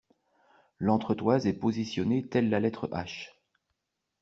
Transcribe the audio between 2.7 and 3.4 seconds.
H.